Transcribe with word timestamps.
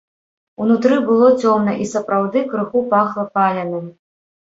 Унутры 0.65 0.95
было 1.09 1.27
цёмна 1.45 1.77
і 1.85 1.89
сапраўды 1.93 2.45
крыху 2.51 2.85
пахла 2.91 3.31
паленым. 3.39 3.91